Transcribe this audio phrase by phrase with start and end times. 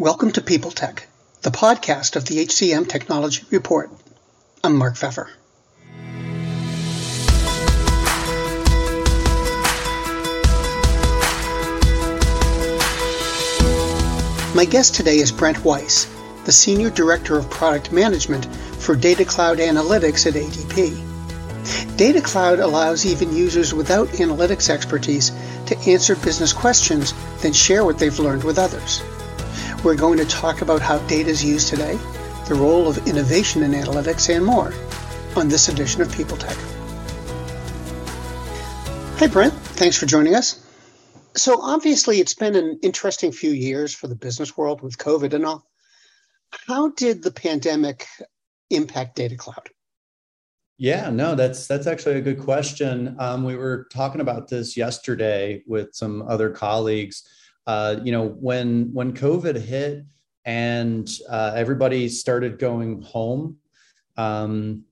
[0.00, 1.08] Welcome to People Tech,
[1.42, 3.90] the podcast of the HCM Technology Report.
[4.62, 5.26] I'm Mark Feffer.
[14.54, 16.04] My guest today is Brent Weiss,
[16.44, 18.46] the Senior Director of Product Management
[18.78, 21.96] for Data Cloud Analytics at ADP.
[21.96, 25.32] Data Cloud allows even users without analytics expertise
[25.66, 27.12] to answer business questions,
[27.42, 29.02] then share what they've learned with others.
[29.88, 31.98] We're going to talk about how data is used today,
[32.46, 34.74] the role of innovation in analytics, and more
[35.34, 36.58] on this edition of People Tech.
[39.18, 39.54] Hi, Brent.
[39.54, 40.62] Thanks for joining us.
[41.36, 45.46] So, obviously, it's been an interesting few years for the business world with COVID and
[45.46, 45.66] all.
[46.66, 48.06] How did the pandemic
[48.68, 49.70] impact Data Cloud?
[50.76, 53.16] Yeah, no, that's that's actually a good question.
[53.18, 57.26] Um, we were talking about this yesterday with some other colleagues
[57.68, 60.06] uh, you know, when when COVID hit
[60.46, 63.58] and uh, everybody started going home,
[64.16, 64.84] um,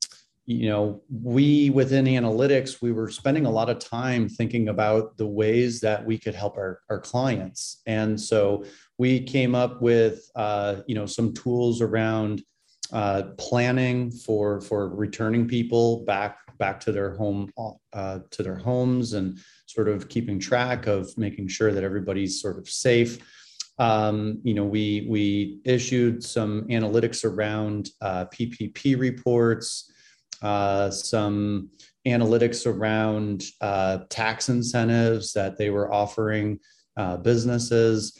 [0.45, 5.27] you know, we within analytics, we were spending a lot of time thinking about the
[5.27, 7.81] ways that we could help our, our clients.
[7.86, 8.64] And so
[8.98, 12.42] we came up with, uh, you know, some tools around
[12.92, 17.51] uh, planning for for returning people back back to their home
[17.93, 22.59] uh, to their homes and sort of keeping track of making sure that everybody's sort
[22.59, 23.19] of safe.
[23.79, 29.93] Um, you know, we we issued some analytics around uh, PPP reports,
[30.43, 31.71] uh, some
[32.07, 36.59] analytics around uh, tax incentives that they were offering
[36.97, 38.19] uh, businesses.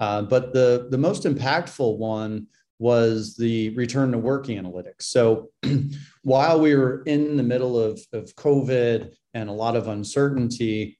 [0.00, 2.46] Uh, but the the most impactful one
[2.80, 5.02] was the return to work analytics.
[5.02, 5.50] So
[6.22, 10.98] while we were in the middle of, of COVID and a lot of uncertainty,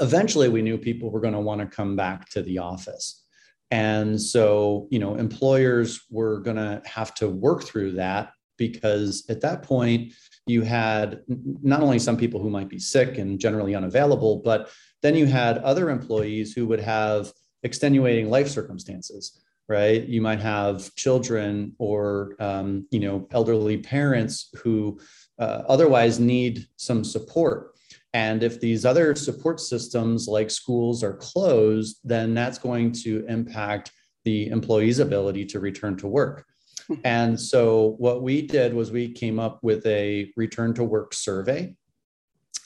[0.00, 3.24] eventually we knew people were going to want to come back to the office.
[3.70, 9.40] And so, you know, employers were going to have to work through that because at
[9.42, 10.12] that point,
[10.48, 14.70] you had not only some people who might be sick and generally unavailable, but
[15.02, 20.04] then you had other employees who would have extenuating life circumstances right?
[20.04, 24.98] You might have children or um, you know elderly parents who
[25.38, 27.74] uh, otherwise need some support.
[28.14, 33.92] And if these other support systems like schools are closed then that's going to impact
[34.24, 36.44] the employee's ability to return to work.
[36.86, 36.94] Hmm.
[37.04, 41.74] and so what we did was we came up with a return to work survey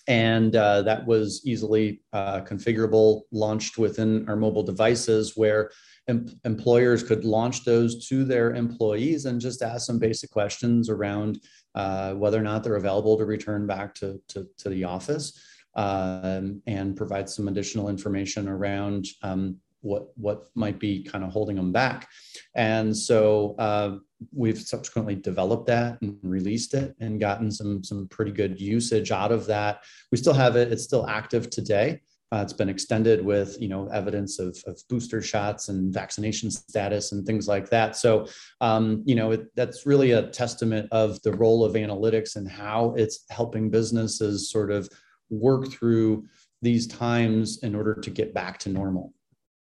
[0.09, 5.71] and uh, that was easily uh, configurable launched within our mobile devices where
[6.09, 11.39] em- employers could launch those to their employees and just ask some basic questions around
[11.75, 15.41] uh, whether or not they're available to return back to, to, to the office
[15.75, 21.57] um, and provide some additional information around um, what what might be kind of holding
[21.57, 22.09] them back.
[22.55, 23.99] And so uh,
[24.33, 29.33] we've subsequently developed that and released it and gotten some some pretty good usage out
[29.33, 29.83] of that.
[30.11, 32.01] We still have it; it's still active today.
[32.33, 37.13] Uh, it's been extended with you know evidence of, of booster shots and vaccination status
[37.13, 37.95] and things like that.
[37.95, 38.27] So
[38.63, 42.95] um, you know it, that's really a testament of the role of analytics and how
[42.97, 44.89] it's helping businesses sort of
[45.29, 46.27] work through
[46.63, 49.13] these times in order to get back to normal.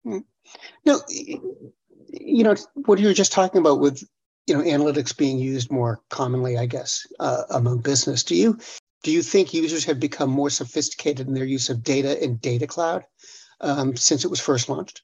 [0.05, 0.19] Hmm.
[0.85, 4.03] No, you know what you were just talking about with
[4.47, 8.25] you know analytics being used more commonly, I guess, uh, among business.
[8.25, 8.59] Do you
[9.03, 12.67] do you think users have become more sophisticated in their use of data in Data
[12.67, 13.05] Cloud
[13.61, 15.03] um, since it was first launched?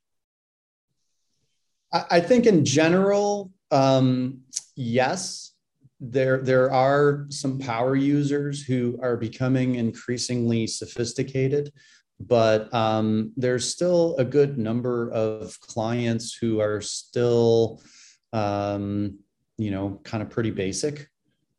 [1.92, 4.40] I think in general, um,
[4.74, 5.52] yes.
[5.98, 11.72] There, there are some power users who are becoming increasingly sophisticated,
[12.18, 17.82] but um, there's still a good number of clients who are still,
[18.32, 19.18] um,
[19.58, 21.08] you know, kind of pretty basic.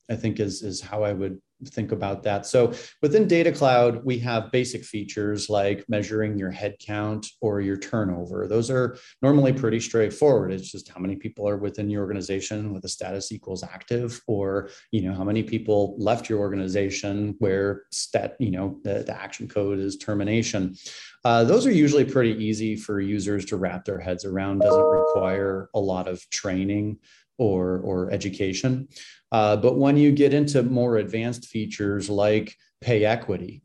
[0.09, 2.45] I think is is how I would think about that.
[2.45, 8.47] So within Data Cloud, we have basic features like measuring your headcount or your turnover.
[8.47, 10.51] Those are normally pretty straightforward.
[10.51, 14.69] It's just how many people are within your organization with a status equals active, or
[14.91, 19.47] you know how many people left your organization where stat you know the, the action
[19.47, 20.75] code is termination.
[21.23, 24.59] Uh, those are usually pretty easy for users to wrap their heads around.
[24.59, 26.99] Doesn't require a lot of training
[27.37, 28.87] or or education.
[29.31, 33.61] Uh, but when you get into more advanced features like pay equity,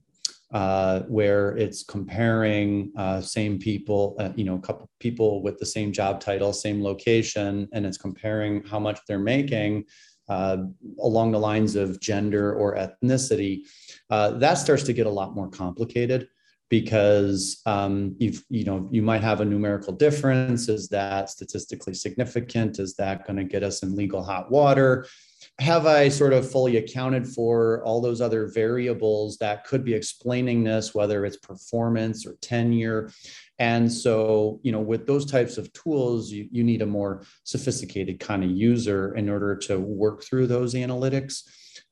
[0.53, 5.67] uh, where it's comparing uh, same people, uh, you know, a couple people with the
[5.67, 9.85] same job title, same location, and it's comparing how much they're making
[10.29, 10.59] uh,
[11.01, 13.63] along the lines of gender or ethnicity,
[14.11, 16.29] uh, that starts to get a lot more complicated
[16.73, 20.71] because um, you've you know you might have a numerical difference.
[20.71, 22.79] Is that statistically significant?
[22.79, 25.07] Is that going to get us in legal hot water?
[25.59, 30.65] Have i sort of fully accounted for all those other variables that could be explaining
[30.65, 33.13] this whether it's performance or tenure?
[33.59, 38.19] And so you know with those types of tools you, you need a more sophisticated
[38.19, 41.43] kind of user in order to work through those analytics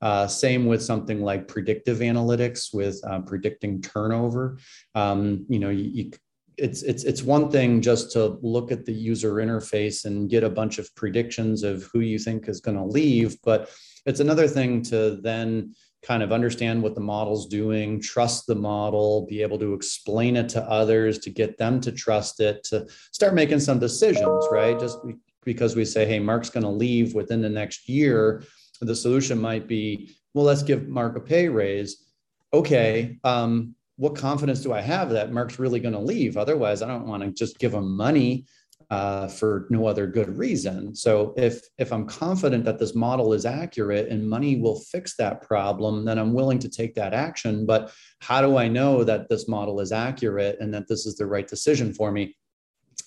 [0.01, 4.59] uh, same with something like predictive analytics with uh, predicting turnover.
[4.95, 6.11] Um, you know, you, you,
[6.57, 10.51] it's it's it's one thing just to look at the user interface and get a
[10.51, 13.71] bunch of predictions of who you think is going to leave, but
[14.07, 19.27] it's another thing to then kind of understand what the model's doing, trust the model,
[19.27, 23.35] be able to explain it to others, to get them to trust it, to start
[23.35, 24.81] making some decisions, right?
[24.81, 24.99] Just
[25.45, 28.43] because we say, hey, Mark's going to leave within the next year
[28.81, 32.05] the solution might be, well, let's give Mark a pay raise.
[32.53, 36.37] Okay, um, what confidence do I have that Mark's really going to leave?
[36.37, 38.47] Otherwise, I don't want to just give him money
[38.91, 40.95] uh, for no other good reason.
[40.97, 45.43] So if if I'm confident that this model is accurate and money will fix that
[45.43, 47.67] problem, then I'm willing to take that action.
[47.67, 51.27] But how do I know that this model is accurate and that this is the
[51.27, 52.37] right decision for me?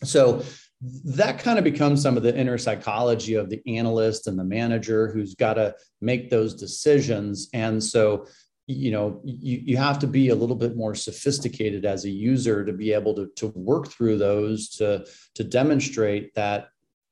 [0.03, 0.43] So
[0.83, 5.11] that kind of becomes some of the inner psychology of the analyst and the manager
[5.11, 7.49] who's got to make those decisions.
[7.53, 8.25] And so
[8.67, 12.63] you know you, you have to be a little bit more sophisticated as a user
[12.63, 16.69] to be able to, to work through those to to demonstrate that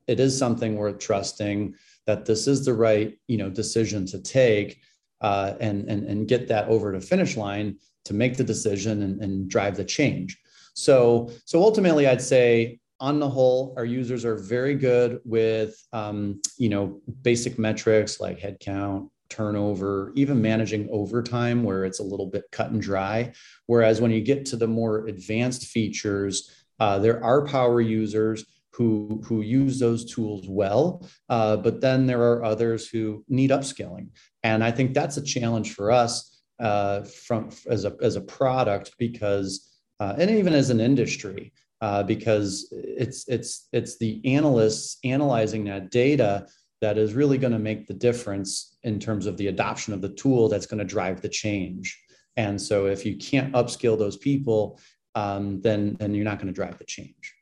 [0.07, 1.75] it is something worth trusting
[2.05, 4.79] that this is the right you know decision to take
[5.19, 9.21] uh, and, and and get that over to finish line to make the decision and,
[9.21, 10.39] and drive the change.
[10.73, 16.39] So so ultimately i'd say on the whole, our users are very good with, um,
[16.57, 22.43] you know, basic metrics like headcount, turnover, even managing overtime, where it's a little bit
[22.51, 23.33] cut and dry.
[23.65, 29.21] Whereas when you get to the more advanced features, uh, there are power users who
[29.25, 34.09] who use those tools well, uh, but then there are others who need upskilling,
[34.43, 38.93] and I think that's a challenge for us uh, from as a as a product
[38.99, 39.67] because.
[39.99, 45.89] Uh, and even as an industry, uh, because it's it's it's the analysts analyzing that
[45.89, 46.47] data
[46.79, 50.09] that is really going to make the difference in terms of the adoption of the
[50.09, 51.99] tool that's going to drive the change.
[52.37, 54.79] And so, if you can't upskill those people,
[55.15, 57.35] um, then then you're not going to drive the change.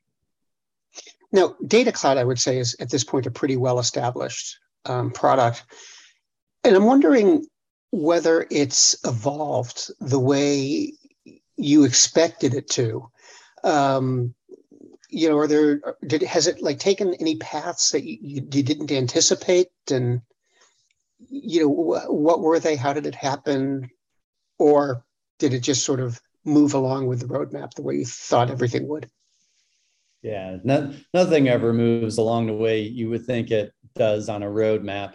[1.31, 5.11] Now, Data Cloud, I would say, is at this point a pretty well established um,
[5.11, 5.63] product,
[6.63, 7.45] and I'm wondering
[7.91, 10.93] whether it's evolved the way
[11.57, 13.09] you expected it to
[13.63, 14.33] um,
[15.09, 18.91] you know, are there did has it like taken any paths that you, you didn't
[18.91, 20.21] anticipate, and
[21.19, 22.75] you know, what were they?
[22.75, 23.89] How did it happen,
[24.57, 25.03] or
[25.39, 28.87] did it just sort of move along with the roadmap the way you thought everything
[28.87, 29.09] would?
[30.21, 34.47] Yeah, no, nothing ever moves along the way you would think it does on a
[34.47, 35.13] roadmap.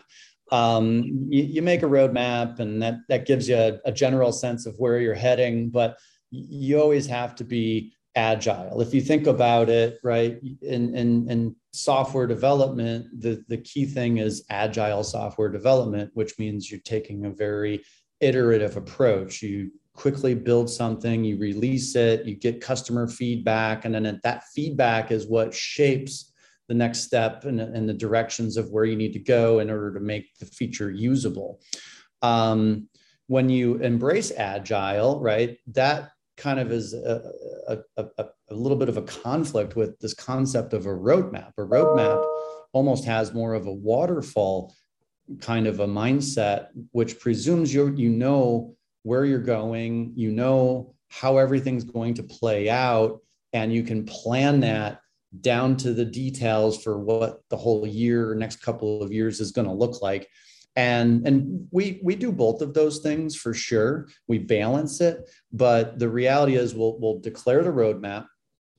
[0.51, 4.67] Um, you, you, make a roadmap, and that that gives you a, a general sense
[4.67, 5.99] of where you're heading, but
[6.31, 8.81] you always have to be agile.
[8.81, 14.19] If you think about it, right, in, in, in software development, the, the key thing
[14.19, 17.83] is agile software development, which means you're taking a very
[18.21, 19.43] iterative approach.
[19.43, 25.11] You quickly build something, you release it, you get customer feedback, and then that feedback
[25.11, 26.33] is what shapes
[26.69, 29.93] the next step and, and the directions of where you need to go in order
[29.93, 31.61] to make the feature usable.
[32.23, 32.89] Um,
[33.27, 37.33] when you embrace agile, right, that kind of is a,
[37.69, 41.53] a, a, a, little bit of a conflict with this concept of a roadmap.
[41.59, 42.25] A roadmap
[42.73, 44.75] almost has more of a waterfall
[45.41, 51.39] kind of a mindset, which presumes you you know where you're going, you know how
[51.39, 53.21] everything's going to play out,
[53.53, 55.01] and you can plan that
[55.41, 59.67] down to the details for what the whole year, next couple of years is going
[59.67, 60.29] to look like
[60.77, 64.09] and and we we do both of those things for sure.
[64.29, 68.27] We balance it but the reality is we'll we'll declare the roadmap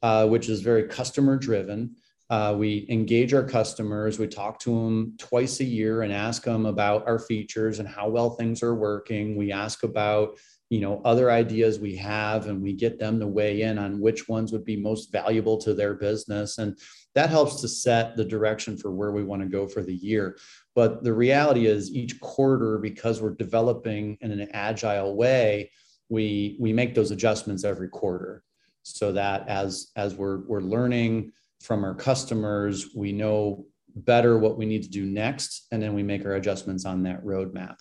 [0.06, 1.96] uh, which is very customer driven.
[2.30, 4.20] Uh, we engage our customers.
[4.20, 8.10] We talk to them twice a year and ask them about our features and how
[8.10, 9.36] well things are working.
[9.36, 10.38] We ask about
[10.70, 14.28] you know other ideas we have and we get them to weigh in on which
[14.28, 16.58] ones would be most valuable to their business.
[16.58, 16.78] And
[17.14, 20.38] that helps to set the direction for where we want to go for the year.
[20.74, 25.72] But the reality is each quarter because we're developing in an agile way
[26.10, 28.44] we we make those adjustments every quarter.
[28.84, 31.32] So that as as we're we're learning
[31.62, 36.04] from our customers we know better what we need to do next and then we
[36.04, 37.80] make our adjustments on that roadmap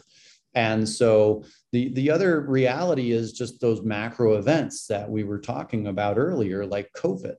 [0.55, 5.89] And so the, the other reality is just those macro events that we were talking
[5.89, 7.37] about earlier, like COVID.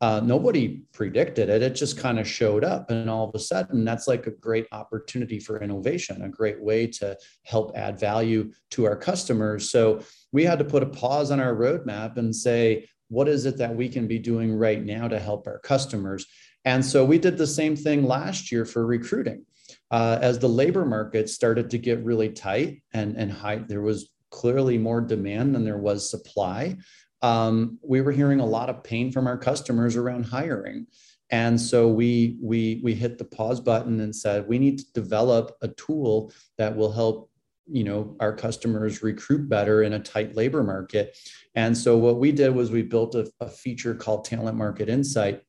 [0.00, 1.62] Uh, nobody predicted it.
[1.62, 2.90] It just kind of showed up.
[2.90, 6.88] And all of a sudden, that's like a great opportunity for innovation, a great way
[6.88, 9.70] to help add value to our customers.
[9.70, 10.02] So
[10.32, 13.76] we had to put a pause on our roadmap and say, what is it that
[13.76, 16.26] we can be doing right now to help our customers?
[16.64, 19.44] And so we did the same thing last year for recruiting.
[19.92, 24.10] Uh, as the labor market started to get really tight and, and high, there was
[24.30, 26.74] clearly more demand than there was supply
[27.22, 30.86] um, we were hearing a lot of pain from our customers around hiring.
[31.30, 35.56] And so we we we hit the pause button and said we need to develop
[35.62, 37.30] a tool that will help
[37.66, 41.16] you know our customers recruit better in a tight labor market.
[41.54, 45.42] And so what we did was we built a, a feature called Talent Market Insight,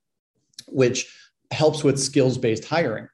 [0.67, 1.13] which
[1.51, 3.07] helps with skills based hiring.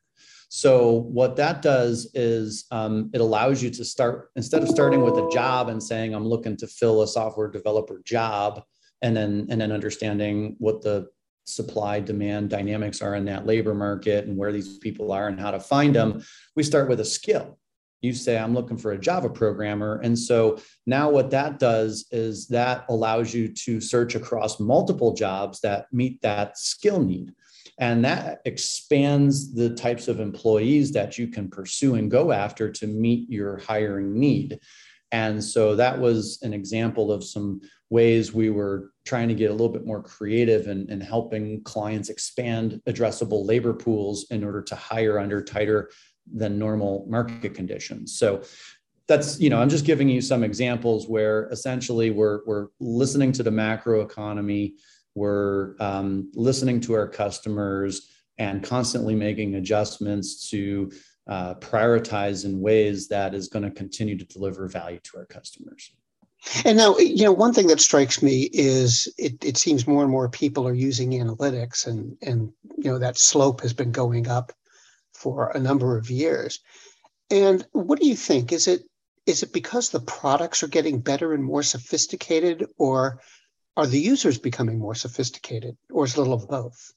[0.49, 5.13] So what that does is um, it allows you to start instead of starting with
[5.13, 8.63] a job and saying I'm looking to fill a software developer job,
[9.03, 11.07] and then and then understanding what the
[11.45, 15.51] supply demand dynamics are in that labor market and where these people are and how
[15.51, 16.23] to find them.
[16.55, 17.59] We start with a skill.
[18.01, 22.47] You say I'm looking for a Java programmer, and so now what that does is
[22.47, 27.33] that allows you to search across multiple jobs that meet that skill need.
[27.79, 32.87] And that expands the types of employees that you can pursue and go after to
[32.87, 34.59] meet your hiring need.
[35.11, 39.53] And so that was an example of some ways we were trying to get a
[39.53, 44.75] little bit more creative and, and helping clients expand addressable labor pools in order to
[44.75, 45.89] hire under tighter
[46.31, 48.15] than normal market conditions.
[48.19, 48.43] So
[49.07, 53.41] that's you know i'm just giving you some examples where essentially we're we're listening to
[53.41, 54.75] the macro economy
[55.15, 60.91] we're um, listening to our customers and constantly making adjustments to
[61.27, 65.91] uh, prioritize in ways that is going to continue to deliver value to our customers.
[66.63, 70.11] And now, you know, one thing that strikes me is it, it seems more and
[70.11, 74.53] more people are using analytics, and and you know that slope has been going up
[75.13, 76.59] for a number of years.
[77.29, 78.53] And what do you think?
[78.53, 78.83] Is it
[79.25, 83.19] is it because the products are getting better and more sophisticated, or
[83.79, 86.93] are the users becoming more sophisticated, or is it a little of both?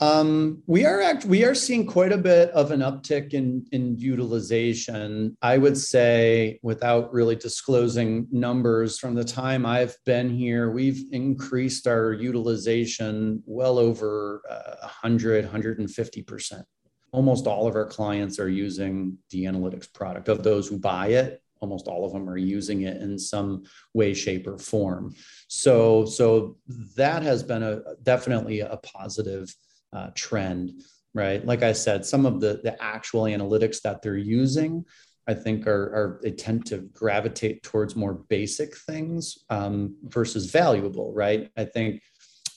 [0.00, 3.98] Um, we are act- we are seeing quite a bit of an uptick in in
[3.98, 5.36] utilization.
[5.42, 11.88] I would say, without really disclosing numbers, from the time I've been here, we've increased
[11.88, 16.64] our utilization well over uh, 100, 150 percent.
[17.10, 20.28] Almost all of our clients are using the analytics product.
[20.28, 24.14] Of those who buy it, almost all of them are using it in some way
[24.14, 25.14] shape or form.
[25.48, 26.56] So so
[26.96, 29.54] that has been a definitely a positive
[29.92, 30.82] uh, trend
[31.14, 31.44] right?
[31.44, 34.84] Like i said some of the the actual analytics that they're using
[35.26, 41.12] i think are, are they tend to gravitate towards more basic things um, versus valuable
[41.12, 41.50] right?
[41.56, 42.02] I think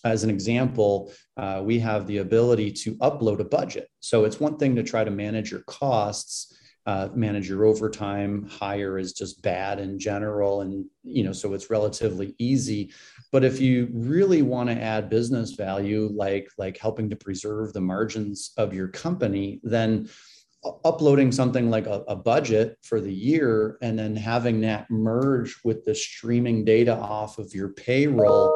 [0.03, 3.87] as an example, uh, we have the ability to upload a budget.
[3.99, 8.97] So it's one thing to try to manage your costs uh, manage your overtime hire
[8.97, 12.91] is just bad in general and you know so it's relatively easy.
[13.31, 17.81] But if you really want to add business value like like helping to preserve the
[17.81, 20.09] margins of your company then
[20.85, 25.83] uploading something like a, a, budget for the year and then having that merge with
[25.85, 28.55] the streaming data off of your payroll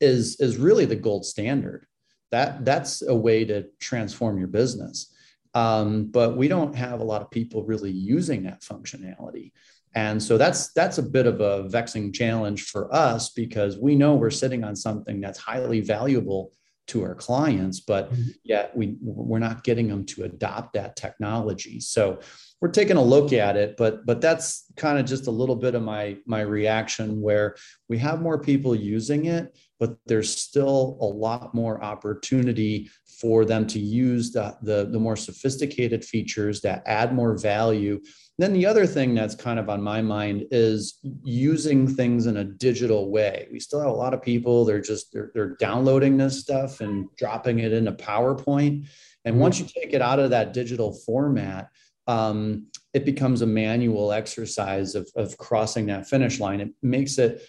[0.00, 1.86] is is really the gold standard.
[2.30, 5.11] That that's a way to transform your business
[5.54, 9.52] um, but we don't have a lot of people really using that functionality
[9.94, 14.14] and so that's that's a bit of a vexing challenge for us because we know
[14.14, 16.52] we're sitting on something that's highly valuable
[16.86, 18.30] to our clients but mm-hmm.
[18.42, 22.18] yet we we're not getting them to adopt that technology so
[22.62, 25.74] we're taking a look at it but but that's kind of just a little bit
[25.74, 27.56] of my my reaction where
[27.88, 32.88] we have more people using it but there's still a lot more opportunity
[33.22, 38.00] for them to use the, the, the more sophisticated features that add more value.
[38.38, 42.44] Then the other thing that's kind of on my mind is using things in a
[42.44, 43.48] digital way.
[43.52, 47.08] We still have a lot of people they're just they're, they're downloading this stuff and
[47.16, 48.88] dropping it into powerpoint.
[49.24, 49.42] And mm-hmm.
[49.42, 51.70] once you take it out of that digital format
[52.06, 56.60] um, it becomes a manual exercise of, of crossing that finish line.
[56.60, 57.46] It makes it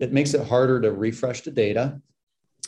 [0.00, 2.00] it makes it harder to refresh the data,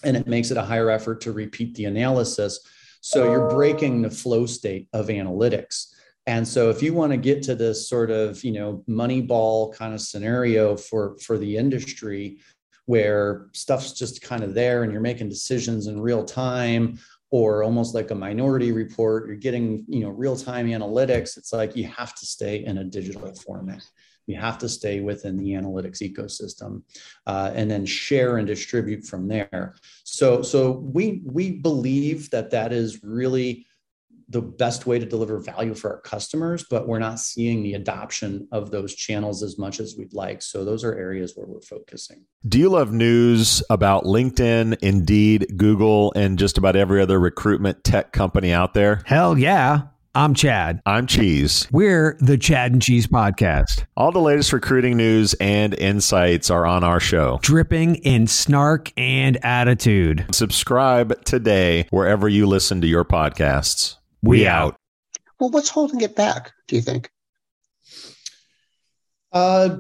[0.04, 2.60] and it makes it a higher effort to repeat the analysis.
[3.00, 5.88] So you're breaking the flow state of analytics.
[6.26, 9.94] And so if you want to get to this sort of you know Moneyball kind
[9.94, 12.38] of scenario for for the industry
[12.86, 16.98] where stuff's just kind of there and you're making decisions in real time
[17.32, 21.84] or almost like a minority report you're getting you know real-time analytics it's like you
[21.84, 23.82] have to stay in a digital format.
[24.26, 26.82] You have to stay within the analytics ecosystem
[27.26, 29.74] uh, and then share and distribute from there.
[30.04, 33.66] So so we we believe that that is really
[34.32, 38.48] the best way to deliver value for our customers, but we're not seeing the adoption
[38.50, 40.42] of those channels as much as we'd like.
[40.42, 42.24] So those are areas where we're focusing.
[42.48, 48.12] Do you love news about LinkedIn, Indeed, Google, and just about every other recruitment tech
[48.12, 49.02] company out there?
[49.04, 49.82] Hell yeah.
[50.14, 50.82] I'm Chad.
[50.84, 51.66] I'm Cheese.
[51.72, 53.84] We're the Chad and Cheese Podcast.
[53.96, 59.42] All the latest recruiting news and insights are on our show, dripping in snark and
[59.42, 60.26] attitude.
[60.30, 63.96] Subscribe today wherever you listen to your podcasts.
[64.22, 64.76] We out.
[65.40, 67.10] Well, what's holding it back, do you think?
[69.32, 69.78] Uh,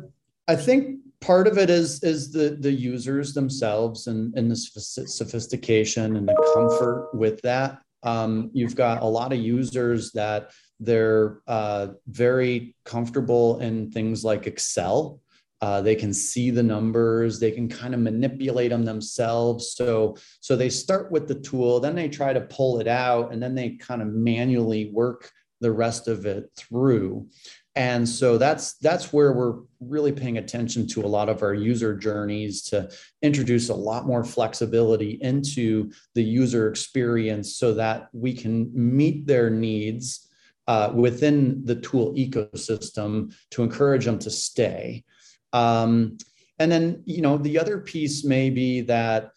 [0.48, 6.16] I think part of it is is the the users themselves and and the sophistication
[6.16, 7.78] and the comfort with that.
[8.02, 14.48] Um, you've got a lot of users that they're uh, very comfortable in things like
[14.48, 15.21] Excel
[15.62, 17.38] uh, they can see the numbers.
[17.38, 19.74] They can kind of manipulate them themselves.
[19.76, 23.40] So, so they start with the tool, then they try to pull it out, and
[23.40, 27.28] then they kind of manually work the rest of it through.
[27.76, 31.96] And so that's that's where we're really paying attention to a lot of our user
[31.96, 32.90] journeys to
[33.22, 39.48] introduce a lot more flexibility into the user experience so that we can meet their
[39.48, 40.28] needs
[40.66, 45.04] uh, within the tool ecosystem to encourage them to stay.
[45.52, 46.18] Um,
[46.58, 49.32] and then, you know, the other piece may be that,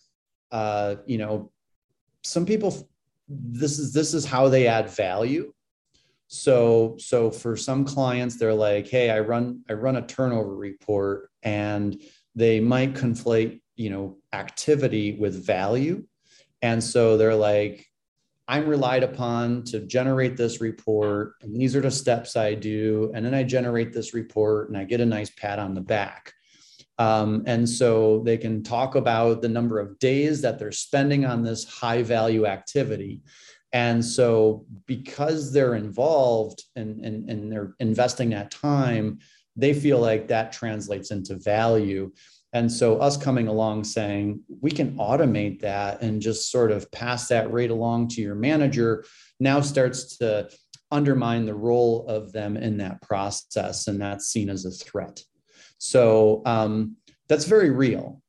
[0.51, 1.51] uh, you know,
[2.24, 2.89] some people,
[3.27, 5.51] this is this is how they add value.
[6.27, 11.29] So, so for some clients, they're like, hey, I run I run a turnover report,
[11.43, 12.01] and
[12.36, 16.03] they might conflate, you know, activity with value.
[16.62, 17.86] And so they're like,
[18.47, 23.11] I'm relied upon to generate this report, and these are the steps I do.
[23.15, 26.33] And then I generate this report and I get a nice pat on the back.
[26.97, 31.43] Um, and so they can talk about the number of days that they're spending on
[31.43, 33.21] this high value activity.
[33.73, 39.20] And so, because they're involved and, and, and they're investing that time,
[39.57, 42.11] they feel like that translates into value.
[42.55, 47.27] And so, us coming along saying we can automate that and just sort of pass
[47.27, 49.03] that rate along to your manager
[49.41, 50.50] now starts to
[50.89, 53.87] undermine the role of them in that process.
[53.89, 55.22] And that's seen as a threat.
[55.79, 56.96] So, um,
[57.27, 58.22] that's very real.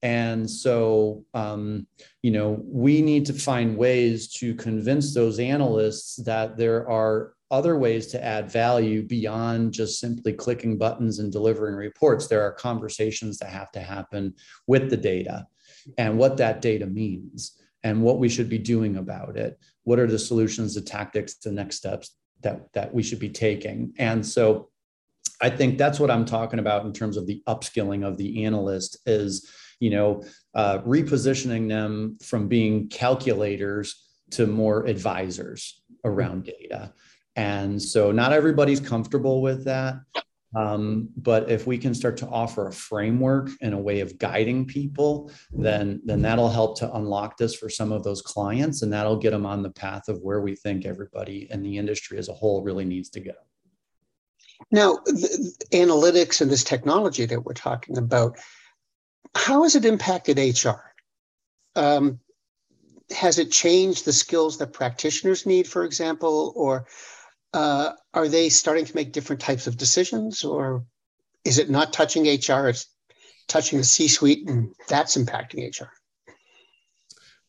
[0.00, 1.88] And so, um,
[2.22, 7.76] you know, we need to find ways to convince those analysts that there are other
[7.76, 12.26] ways to add value beyond just simply clicking buttons and delivering reports.
[12.26, 14.34] There are conversations that have to happen
[14.66, 15.46] with the data
[15.98, 19.58] and what that data means and what we should be doing about it.
[19.84, 23.92] What are the solutions, the tactics, the next steps that, that we should be taking?
[23.98, 24.70] And so
[25.42, 28.96] I think that's what I'm talking about in terms of the upskilling of the analyst
[29.04, 30.22] is, you know,
[30.54, 36.94] uh, repositioning them from being calculators to more advisors around data
[37.36, 39.96] and so not everybody's comfortable with that.
[40.54, 44.66] Um, but if we can start to offer a framework and a way of guiding
[44.66, 49.16] people, then then that'll help to unlock this for some of those clients, and that'll
[49.16, 52.34] get them on the path of where we think everybody in the industry as a
[52.34, 53.32] whole really needs to go.
[54.70, 54.98] Now,
[55.72, 58.38] analytics and this technology that we're talking about,
[59.34, 60.92] how has it impacted HR?
[61.74, 62.20] Um,
[63.10, 66.86] has it changed the skills that practitioners need, for example, or
[67.52, 70.84] uh, are they starting to make different types of decisions, or
[71.44, 72.68] is it not touching HR?
[72.68, 72.86] It's
[73.48, 75.90] touching the C-suite, and that's impacting HR.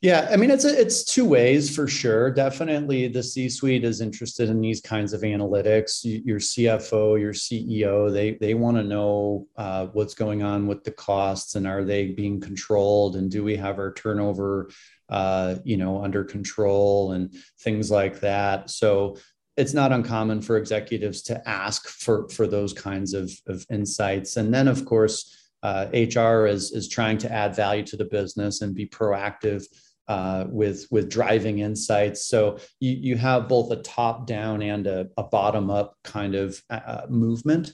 [0.04, 2.30] Yeah, I mean it's a, it's two ways for sure.
[2.30, 6.02] Definitely, the C-suite is interested in these kinds of analytics.
[6.04, 10.92] Your CFO, your CEO, they they want to know uh, what's going on with the
[10.92, 14.70] costs and are they being controlled and do we have our turnover,
[15.08, 18.70] uh, you know, under control and things like that.
[18.70, 19.16] So
[19.56, 24.38] it's not uncommon for executives to ask for for those kinds of, of insights.
[24.38, 28.62] And then of course uh, hr is is trying to add value to the business
[28.62, 29.66] and be proactive
[30.08, 32.28] uh, with with driving insights.
[32.28, 36.62] So you, you have both a top down and a, a bottom up kind of
[36.70, 37.74] uh, movement.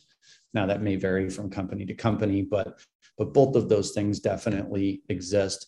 [0.53, 2.79] Now that may vary from company to company but
[3.17, 5.65] but both of those things definitely exist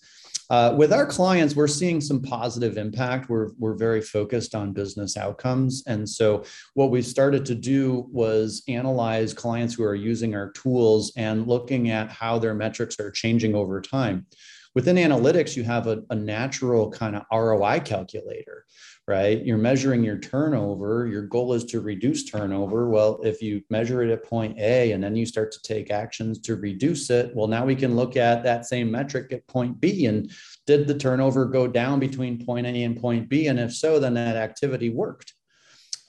[0.51, 3.29] uh, with our clients, we're seeing some positive impact.
[3.29, 5.81] We're, we're very focused on business outcomes.
[5.87, 11.13] And so, what we started to do was analyze clients who are using our tools
[11.15, 14.25] and looking at how their metrics are changing over time.
[14.73, 18.65] Within analytics, you have a, a natural kind of ROI calculator,
[19.07, 19.43] right?
[19.43, 21.07] You're measuring your turnover.
[21.07, 22.89] Your goal is to reduce turnover.
[22.89, 26.39] Well, if you measure it at point A and then you start to take actions
[26.41, 30.05] to reduce it, well, now we can look at that same metric at point B
[30.05, 30.31] and
[30.67, 33.47] did the turnover go down between point A and point B?
[33.47, 35.33] And if so, then that activity worked.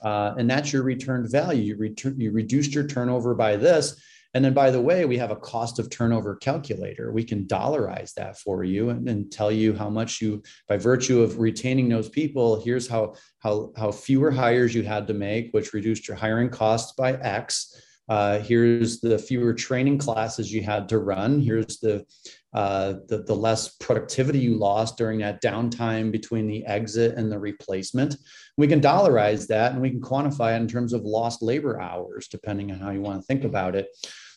[0.03, 1.63] Uh, and that's your returned value.
[1.63, 4.01] You, return, you reduced your turnover by this.
[4.33, 7.11] And then, by the way, we have a cost of turnover calculator.
[7.11, 11.21] We can dollarize that for you and, and, tell you how much you, by virtue
[11.21, 15.73] of retaining those people, here's how, how, how fewer hires you had to make, which
[15.73, 17.79] reduced your hiring costs by X.
[18.09, 21.39] Uh, here's the fewer training classes you had to run.
[21.39, 22.05] Here's the,
[22.53, 27.39] uh, the, the less productivity you lost during that downtime between the exit and the
[27.39, 28.17] replacement.
[28.57, 32.27] We can dollarize that and we can quantify it in terms of lost labor hours,
[32.27, 33.87] depending on how you want to think about it.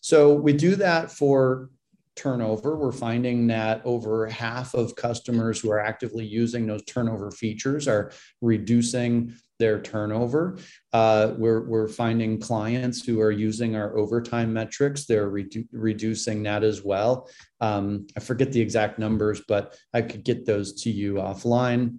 [0.07, 1.69] So we do that for
[2.15, 2.77] turnover.
[2.77, 8.13] We're finding that over half of customers who are actively using those turnover features are
[8.41, 10.59] reducing their turnover.
[10.93, 16.63] Uh, we're, we're finding clients who are using our overtime metrics, they're redu- reducing that
[16.63, 17.29] as well.
[17.61, 21.99] Um, I forget the exact numbers, but I could get those to you offline.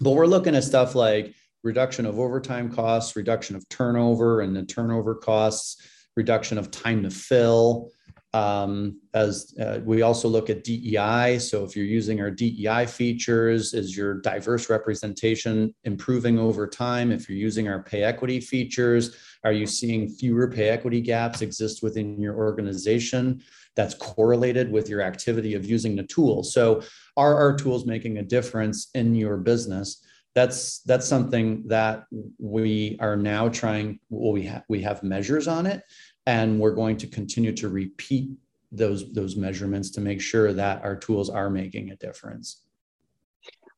[0.00, 1.32] But we're looking at stuff like
[1.62, 5.80] reduction of overtime costs, reduction of turnover and the turnover costs,
[6.16, 7.90] reduction of time to fill,
[8.36, 11.38] um, as uh, we also look at DEI.
[11.38, 17.12] So if you're using our DEI features, is your diverse representation improving over time?
[17.12, 21.82] If you're using our pay equity features, are you seeing fewer pay equity gaps exist
[21.82, 23.42] within your organization?
[23.74, 26.42] That's correlated with your activity of using the tool.
[26.42, 26.82] So
[27.16, 30.02] are our tools making a difference in your business?
[30.34, 32.04] That's that's something that
[32.38, 34.00] we are now trying.
[34.10, 35.82] Well, we have we have measures on it,
[36.26, 38.30] and we're going to continue to repeat
[38.72, 42.62] those those measurements to make sure that our tools are making a difference.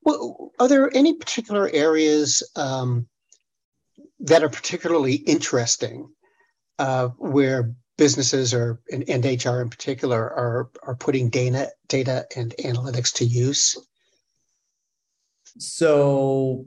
[0.03, 3.07] Well are there any particular areas um,
[4.21, 6.09] that are particularly interesting
[6.79, 12.55] uh, where businesses are and, and, hr in particular are are putting data data and
[12.65, 13.77] analytics to use?
[15.59, 16.67] So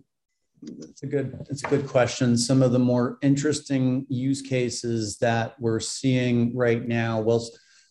[0.64, 2.38] it's a good it's a good question.
[2.38, 7.20] Some of the more interesting use cases that we're seeing right now.
[7.20, 7.48] Well,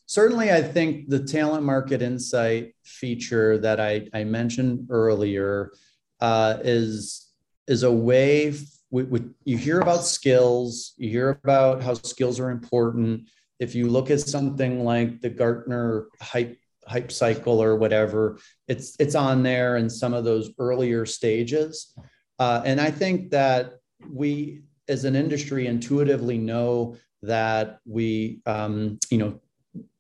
[0.07, 5.73] certainly I think the talent market insight feature that I, I mentioned earlier
[6.21, 7.29] uh, is
[7.67, 8.55] is a way.
[8.91, 10.95] We, we, you hear about skills.
[10.97, 13.29] You hear about how skills are important.
[13.61, 19.15] If you look at something like the Gartner hype hype cycle or whatever, it's it's
[19.15, 21.95] on there in some of those earlier stages.
[22.41, 23.75] Uh, and I think that
[24.11, 29.41] we, as an industry, intuitively know that we, um, you know,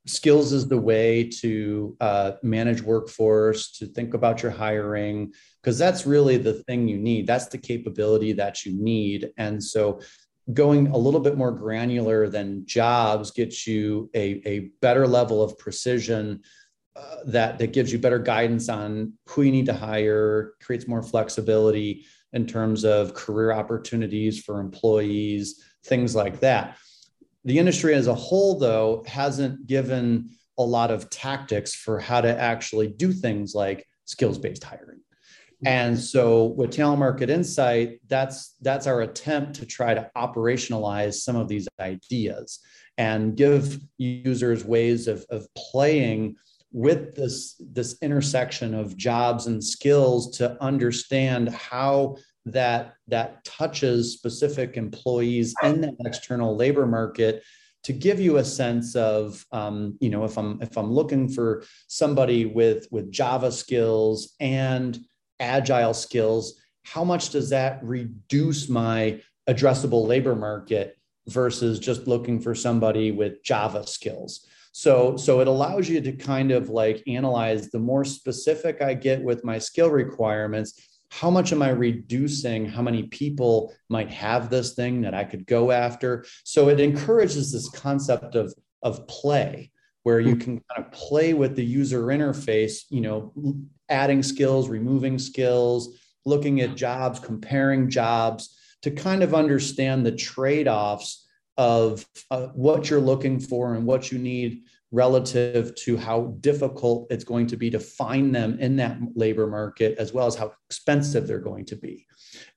[0.07, 6.07] skills is the way to uh, manage workforce, to think about your hiring, because that's
[6.07, 7.27] really the thing you need.
[7.27, 9.31] That's the capability that you need.
[9.37, 10.01] And so
[10.55, 15.59] going a little bit more granular than jobs gets you a, a better level of
[15.59, 16.41] precision
[16.97, 21.03] uh, that, that gives you better guidance on who you need to hire, creates more
[21.03, 26.77] flexibility in terms of career opportunities for employees, things like that.
[27.45, 32.39] The industry as a whole, though, hasn't given a lot of tactics for how to
[32.39, 35.01] actually do things like skills based hiring.
[35.65, 41.37] And so with talent market insight, that's that's our attempt to try to operationalize some
[41.37, 42.61] of these ideas
[42.97, 46.37] and give users ways of, of playing
[46.73, 54.77] with this this intersection of jobs and skills to understand how that that touches specific
[54.77, 57.43] employees in that external labor market
[57.83, 61.65] to give you a sense of um, you know if i'm if i'm looking for
[61.89, 64.99] somebody with with java skills and
[65.41, 72.55] agile skills how much does that reduce my addressable labor market versus just looking for
[72.55, 77.79] somebody with java skills so, so it allows you to kind of like analyze the
[77.79, 80.81] more specific I get with my skill requirements,
[81.11, 85.45] how much am I reducing how many people might have this thing that I could
[85.45, 86.25] go after?
[86.45, 89.73] So it encourages this concept of, of play
[90.05, 90.41] where you hmm.
[90.41, 93.33] can kind of play with the user interface, you know,
[93.89, 101.20] adding skills, removing skills, looking at jobs, comparing jobs to kind of understand the trade-offs
[101.61, 107.23] of uh, what you're looking for and what you need relative to how difficult it's
[107.23, 111.27] going to be to find them in that labor market as well as how expensive
[111.27, 112.07] they're going to be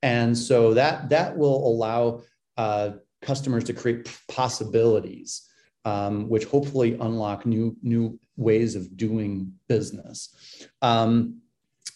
[0.01, 2.21] and so that that will allow
[2.57, 5.49] uh, customers to create possibilities
[5.85, 10.33] um, which hopefully unlock new new ways of doing business.
[10.81, 11.39] Um,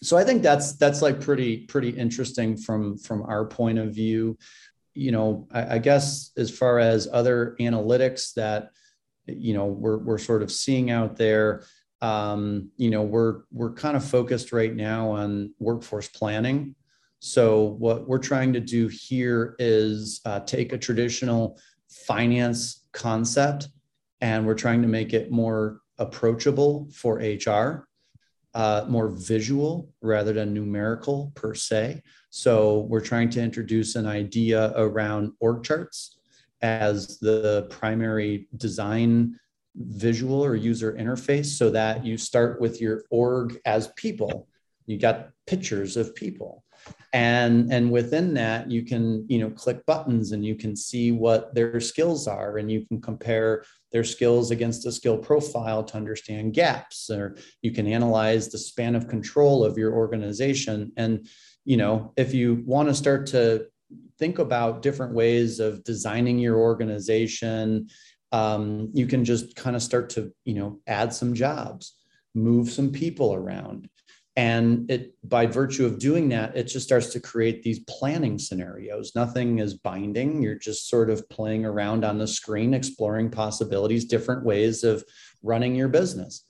[0.03, 4.37] so I think that's that's like pretty pretty interesting from from our point of view.
[4.97, 8.71] You know, I, I guess as far as other analytics that
[9.25, 11.63] you know we're we're sort of seeing out there
[12.01, 16.75] um, you know we're we're kind of focused right now on workforce planning.
[17.19, 23.69] So what we're trying to do here is uh, take a traditional finance concept
[24.21, 27.87] and we're trying to make it more approachable for hr
[28.53, 32.01] uh, more visual rather than numerical per se
[32.37, 36.19] so we're trying to introduce an idea around org charts
[36.61, 39.39] as the primary design
[39.75, 44.47] visual or user interface so that you start with your org as people.
[44.85, 46.63] You got pictures of people.
[47.11, 51.55] And and within that you can you know click buttons and you can see what
[51.55, 56.53] their skills are and you can compare their skills against a skill profile to understand
[56.53, 60.91] gaps or you can analyze the span of control of your organization.
[60.97, 61.27] And
[61.67, 63.67] you know if you want to start to
[64.19, 67.87] think about different ways of designing your organization
[68.31, 71.97] um, you can just kind of start to you know add some jobs
[72.37, 73.89] move some people around.
[74.35, 79.13] And it by virtue of doing that it just starts to create these planning scenarios.
[79.15, 80.43] Nothing is binding.
[80.43, 85.03] You're just sort of playing around on the screen exploring possibilities different ways of
[85.41, 86.43] running your business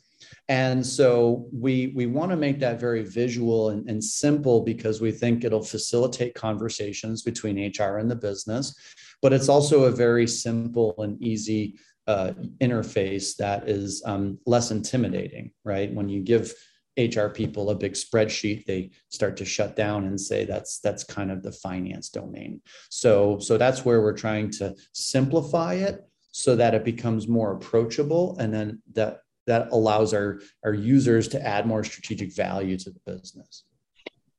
[0.50, 5.12] and so we we want to make that very visual and, and simple because we
[5.12, 8.76] think it'll facilitate conversations between hr and the business
[9.22, 11.76] but it's also a very simple and easy
[12.08, 12.32] uh,
[12.62, 15.94] interface that is um, less intimidating, right?
[15.94, 16.54] When you give
[16.98, 21.30] HR people a big spreadsheet, they start to shut down and say that's that's kind
[21.30, 22.62] of the finance domain.
[22.90, 28.38] So so that's where we're trying to simplify it so that it becomes more approachable,
[28.40, 33.00] and then that that allows our our users to add more strategic value to the
[33.06, 33.64] business.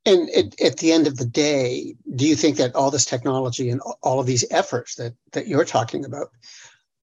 [0.07, 3.69] And at, at, the end of the day, do you think that all this technology
[3.69, 6.29] and all of these efforts that, that you're talking about,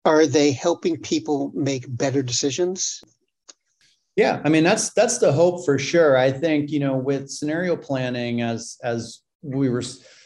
[0.05, 3.03] are they helping people make better decisions?
[4.15, 6.17] Yeah, I mean that's that's the hope for sure.
[6.17, 9.83] I think you know with scenario planning, as as we were,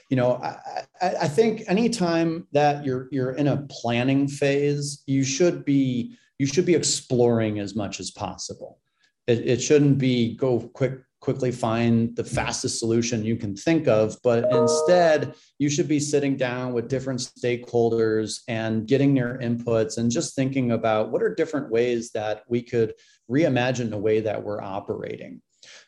[0.10, 5.66] you know, I, I think anytime that you're you're in a planning phase, you should
[5.66, 8.80] be you should be exploring as much as possible.
[9.28, 14.18] It, it shouldn't be go quick quickly find the fastest solution you can think of,
[14.24, 20.10] but instead, you should be sitting down with different stakeholders and getting their inputs and
[20.10, 22.94] just thinking about what are different ways that we could
[23.30, 25.42] reimagine the way that we're operating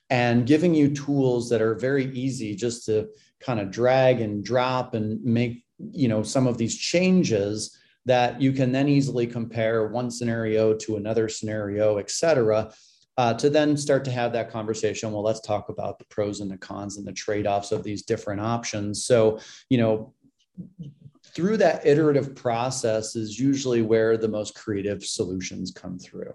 [0.09, 3.07] and giving you tools that are very easy just to
[3.39, 8.51] kind of drag and drop and make you know some of these changes that you
[8.51, 12.71] can then easily compare one scenario to another scenario et cetera
[13.17, 15.11] uh, to then start to have that conversation.
[15.11, 18.03] Well, let's talk about the pros and the cons and the trade offs of these
[18.03, 19.05] different options.
[19.05, 20.13] So, you know,
[21.23, 26.33] through that iterative process is usually where the most creative solutions come through.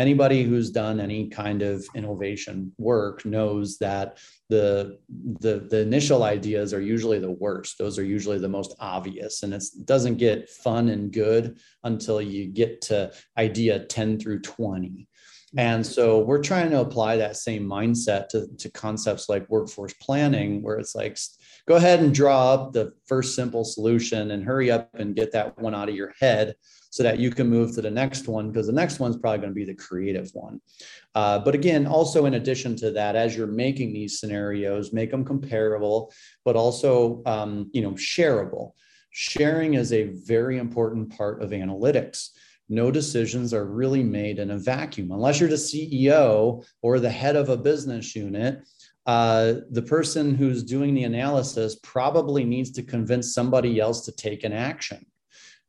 [0.00, 4.16] Anybody who's done any kind of innovation work knows that
[4.48, 4.98] the,
[5.40, 7.76] the, the initial ideas are usually the worst.
[7.76, 12.46] Those are usually the most obvious, and it doesn't get fun and good until you
[12.46, 15.06] get to idea 10 through 20
[15.56, 20.62] and so we're trying to apply that same mindset to, to concepts like workforce planning,
[20.62, 21.18] where it's like,
[21.66, 25.58] go ahead and draw up the first simple solution and hurry up and get that
[25.58, 26.54] one out of your head
[26.90, 29.50] so that you can move to the next one because the next one's probably going
[29.50, 30.60] to be the creative one.
[31.14, 35.24] Uh, but again, also in addition to that, as you're making these scenarios, make them
[35.24, 36.12] comparable,
[36.44, 38.72] but also um, you know shareable.
[39.12, 42.28] Sharing is a very important part of analytics
[42.70, 45.10] no decisions are really made in a vacuum.
[45.10, 48.60] Unless you're the CEO or the head of a business unit,
[49.06, 54.44] uh, the person who's doing the analysis probably needs to convince somebody else to take
[54.44, 55.04] an action.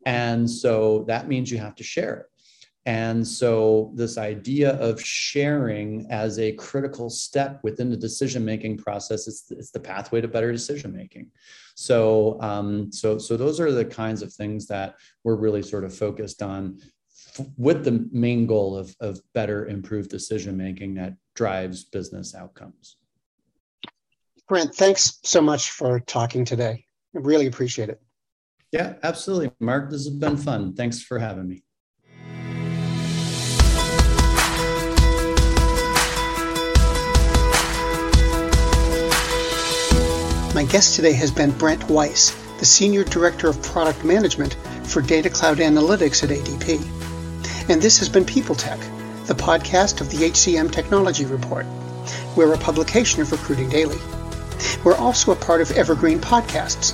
[0.05, 2.25] And so that means you have to share it.
[2.87, 9.27] And so, this idea of sharing as a critical step within the decision making process
[9.27, 11.29] is it's the pathway to better decision making.
[11.75, 15.95] So, um, so, so those are the kinds of things that we're really sort of
[15.95, 16.79] focused on
[17.37, 22.97] f- with the main goal of, of better, improved decision making that drives business outcomes.
[24.49, 26.85] Brent, thanks so much for talking today.
[27.15, 28.01] I really appreciate it.
[28.71, 29.51] Yeah, absolutely.
[29.59, 30.73] Mark, this has been fun.
[30.73, 31.63] Thanks for having me.
[40.53, 44.53] My guest today has been Brent Weiss, the Senior Director of Product Management
[44.83, 47.69] for Data Cloud Analytics at ADP.
[47.69, 48.79] And this has been People Tech,
[49.27, 51.65] the podcast of the HCM Technology Report.
[52.35, 53.97] We're a publication of Recruiting Daily.
[54.83, 56.93] We're also a part of Evergreen Podcasts.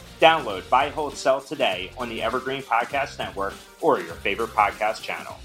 [0.21, 5.35] Download Buy, Hold, Sell today on the Evergreen Podcast Network or your favorite podcast channel.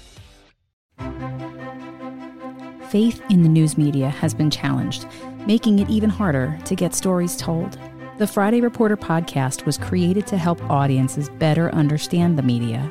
[2.89, 5.07] Faith in the news media has been challenged,
[5.47, 7.77] making it even harder to get stories told.
[8.19, 12.89] The Friday Reporter podcast was created to help audiences better understand the media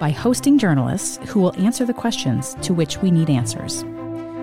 [0.00, 3.84] by hosting journalists who will answer the questions to which we need answers.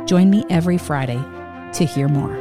[0.05, 1.21] Join me every Friday
[1.73, 2.40] to hear more.